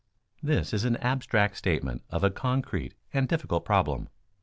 _This 0.41 0.73
is 0.73 0.83
an 0.83 0.97
abstract 0.97 1.57
statement 1.57 2.01
of 2.09 2.23
a 2.23 2.31
concrete 2.31 2.95
and 3.13 3.27
difficult 3.27 3.65
problem. 3.65 4.07